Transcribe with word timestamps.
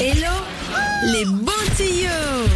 Hello 0.00 0.30
les 1.12 1.24
bons 1.24 1.50
tuyaux 1.76 2.48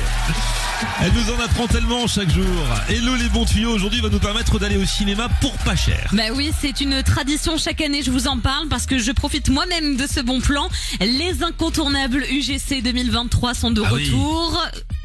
Elle 1.03 1.13
nous 1.13 1.33
en 1.35 1.41
apprend 1.45 1.67
tellement 1.67 2.07
chaque 2.07 2.31
jour. 2.31 2.45
Hello 2.89 3.17
les 3.17 3.29
bons 3.31 3.45
tuyaux, 3.45 3.73
aujourd'hui 3.73 4.01
va 4.01 4.09
nous 4.11 4.21
permettre 4.21 4.61
d'aller 4.61 4.77
au 4.77 4.85
cinéma 4.85 5.29
pour 5.41 5.53
pas 5.59 5.75
cher. 5.75 6.09
Bah 6.13 6.25
oui, 6.35 6.53
c'est 6.61 6.81
une 6.81 7.03
tradition 7.03 7.59
chaque 7.59 7.81
année, 7.81 8.03
je 8.05 8.13
vous 8.13 8.29
en 8.29 8.39
parle 8.39 8.69
parce 8.69 8.87
que 8.87 8.99
je 8.99 9.11
profite 9.11 9.49
moi-même 9.49 9.97
de 9.97 10.07
ce 10.07 10.21
bon 10.21 10.41
plan. 10.41 10.69
Les 11.01 11.43
incontournables 11.43 12.25
UGC 12.31 12.81
2023 12.83 13.55
sont 13.55 13.73
de 13.73 13.83
Ah 13.85 13.91
oui. 13.93 14.13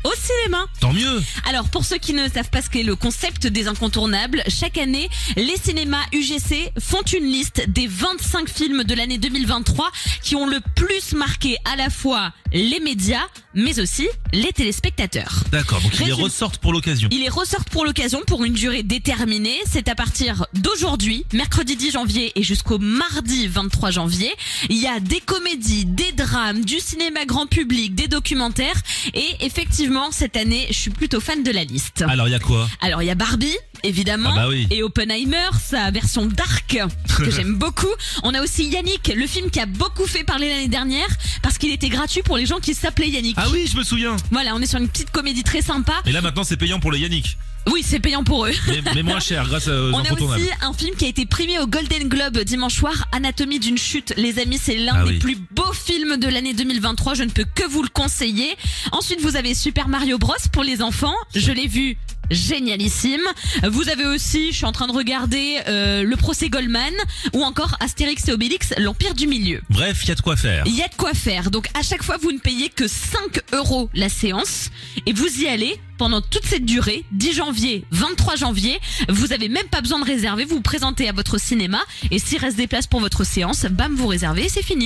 Au 0.08 0.14
cinéma. 0.16 0.66
Tant 0.80 0.94
mieux 0.94 1.21
Alors 1.50 1.70
pour 1.70 1.84
ceux 1.84 1.98
qui 1.98 2.14
ne 2.14 2.28
savent 2.30 2.50
pas 2.50 2.62
ce 2.62 2.70
qu'est 2.70 2.84
le 2.84 2.96
concept 2.96 3.46
des 3.46 3.68
incontournables, 3.68 4.42
chaque 4.48 4.78
année, 4.78 5.10
les 5.36 5.57
cinémas 5.57 6.04
UGC 6.14 6.71
font 6.80 7.02
une 7.02 7.26
liste 7.26 7.70
des 7.70 7.88
25 7.88 8.48
films 8.50 8.84
de 8.84 8.96
l'année 8.96 9.18
2023 9.18 9.92
qui 10.21 10.36
ont 10.36 10.48
le 10.48 10.60
plus 10.75 11.14
marqué 11.14 11.57
à 11.66 11.75
la 11.75 11.89
fois 11.89 12.32
les 12.54 12.80
médias 12.80 13.28
mais 13.58 13.80
aussi 13.80 14.07
les 14.32 14.54
téléspectateurs. 14.54 15.43
D'accord, 15.52 15.82
donc 15.82 15.92
ils 16.00 16.06
les 16.06 16.14
ressortent 16.14 16.60
pour 16.60 16.71
l'occasion. 16.71 17.10
Ils 17.11 17.21
les 17.21 17.29
ressortent 17.29 17.70
pour 17.70 17.83
l'occasion 17.83 18.21
pour 18.25 18.46
une 18.46 18.54
durée 18.54 18.83
déterminée. 18.83 19.57
C'est 19.66 19.89
à 19.89 19.96
partir 19.96 20.46
d'aujourd'hui, 20.54 21.25
mercredi 21.33 21.75
10 21.75 21.92
janvier 21.92 22.32
et 22.36 22.43
jusqu'au 22.43 22.78
mardi 22.78 23.47
23 23.47 23.92
janvier. 23.92 24.32
Il 24.70 24.78
y 24.78 24.88
a 24.88 25.00
des 25.00 25.20
comédies, 25.20 25.86
des 25.86 26.11
drames, 26.11 26.64
du 26.64 26.80
cinéma 26.80 27.25
grand 27.25 27.47
public, 27.47 27.96
des 27.96 28.07
documentaires. 28.07 28.80
Et 29.14 29.28
effectivement, 29.42 30.11
cette 30.11 30.38
année, 30.38 30.68
je 30.69 30.78
suis 30.78 30.92
plutôt 30.92 31.19
fan 31.19 31.44
de 31.44 31.52
la 31.52 31.64
liste. 31.64 32.03
Alors 32.08 32.28
il 32.28 32.31
y 32.31 32.36
a 32.36 32.39
quoi? 32.39 32.69
Alors, 32.81 33.02
il 33.02 33.08
y 33.08 33.09
a 33.09 33.16
Barbie, 33.16 33.58
évidemment. 33.84 34.30
Ah 34.34 34.36
bah 34.36 34.48
oui. 34.50 34.67
Et 34.72 34.84
Oppenheimer, 34.84 35.50
sa 35.64 35.92
version 35.92 36.26
dark, 36.26 36.67
que 37.17 37.31
j'aime 37.31 37.56
beaucoup. 37.56 37.88
On 38.23 38.34
a 38.34 38.42
aussi 38.42 38.66
Yannick, 38.66 39.12
le 39.16 39.28
film 39.28 39.50
qui 39.50 39.59
a 39.59 39.66
beaucoup 39.66 40.06
fait 40.06 40.23
parler 40.23 40.50
l'année 40.50 40.67
dernière, 40.67 41.08
parce 41.42 41.58
qu'il 41.58 41.72
était 41.72 41.90
gratuit 41.90 42.22
pour 42.23 42.38
les 42.38 42.45
gens 42.45 42.59
qui 42.59 42.73
s'appelaient 42.73 43.09
Yannick. 43.09 43.36
Ah 43.38 43.48
oui, 43.52 43.67
je 43.72 43.78
me 43.78 43.84
souviens. 43.84 44.16
Voilà, 44.31 44.56
on 44.56 44.62
est 44.62 44.67
sur 44.67 44.80
une 44.80 44.88
petite 44.90 45.12
comédie 45.12 45.44
très 45.44 45.62
sympa. 45.62 45.94
Et 46.06 46.11
là 46.11 46.22
maintenant 46.22 46.44
c'est 46.44 46.58
payant 46.58 46.80
pour 46.80 46.92
les 46.92 47.00
Yannick. 47.00 47.38
Oui, 47.69 47.81
c'est 47.86 48.00
payant 48.00 48.23
pour 48.23 48.45
eux. 48.45 48.52
Mais, 48.67 48.81
mais 48.95 49.03
moins 49.03 49.19
cher 49.19 49.45
grâce 49.45 49.67
aux 49.67 49.91
On 49.91 50.00
a 50.00 50.14
aussi 50.14 50.50
un 50.62 50.72
film 50.72 50.95
qui 50.95 51.03
a 51.03 51.09
été 51.09 51.25
primé 51.25 51.59
au 51.59 51.67
Golden 51.67 52.08
Globe 52.08 52.39
dimanche 52.39 52.75
soir, 52.75 52.94
Anatomie 53.12 53.59
d'une 53.59 53.78
chute. 53.78 54.14
Les 54.16 54.39
amis, 54.39 54.58
c'est 54.58 54.78
l'un 54.78 54.94
Ah 54.95 55.03
des 55.03 55.09
oui. 55.12 55.19
plus 55.19 55.36
beaux 55.52 55.73
films 55.73 56.16
de 56.16 56.30
l'année 56.30 56.53
2023. 56.53 57.16
Je 57.16 57.23
ne 57.23 57.30
peux 57.30 57.44
que 57.56 57.67
vous 57.67 57.84
le 57.84 57.89
conseiller. 57.89 58.56
Ensuite, 58.94 59.19
vous 59.19 59.36
avez 59.36 59.53
Super 59.53 59.89
Mario 59.89 60.17
Bros 60.17 60.34
pour 60.53 60.64
les 60.64 60.81
enfants. 60.81 61.14
Je 61.36 61.52
l'ai 61.52 61.67
vu. 61.67 61.97
Génialissime. 62.31 63.22
Vous 63.64 63.89
avez 63.89 64.06
aussi, 64.06 64.52
je 64.52 64.58
suis 64.58 64.66
en 64.66 64.72
train 64.72 64.88
de 64.88 64.94
regarder 64.94 65.59
euh, 65.67 66.03
le 66.03 66.16
procès 66.16 66.50
Goldman 66.50 66.94
ou 67.34 67.44
encore 67.44 67.75
Astérix 67.80 68.28
et 68.28 68.34
Obélix, 68.34 68.73
l'Empire 68.78 69.14
du 69.14 69.28
Milieu. 69.28 69.61
Bref, 69.69 70.02
il 70.03 70.09
y 70.09 70.11
a 70.11 70.16
de 70.16 70.22
quoi 70.22 70.36
faire. 70.36 70.64
Il 70.66 70.75
y 70.75 70.81
a 70.81 70.88
de 70.88 70.95
quoi 70.95 71.14
faire. 71.14 71.52
Donc 71.52 71.67
à 71.73 71.81
chaque 71.81 72.03
fois, 72.03 72.17
vous 72.17 72.31
ne 72.31 72.39
payez 72.39 72.69
que 72.69 72.88
5 72.88 73.42
euros 73.53 73.89
la 73.94 74.09
séance 74.09 74.69
et 75.06 75.14
vous 75.14 75.42
y 75.42 75.47
allez 75.47 75.80
pendant 75.97 76.22
toute 76.22 76.45
cette 76.45 76.66
durée, 76.66 77.03
10 77.11 77.34
janvier, 77.34 77.84
23 77.92 78.36
janvier. 78.36 78.80
Vous 79.09 79.34
avez 79.34 79.50
même 79.50 79.67
pas 79.67 79.81
besoin 79.81 80.00
de 80.00 80.06
réserver. 80.06 80.45
Vous 80.45 80.58
vous 80.58 80.62
présentez 80.62 81.09
à 81.09 81.12
votre 81.12 81.39
cinéma 81.39 81.80
et 82.12 82.19
s'il 82.19 82.38
reste 82.38 82.58
des 82.58 82.67
places 82.67 82.88
pour 82.88 83.00
votre 83.00 83.23
séance, 83.23 83.66
bam, 83.66 83.95
vous 83.95 84.08
réservez 84.08 84.45
et 84.45 84.50
c'est 84.50 84.64
fini. 84.64 84.86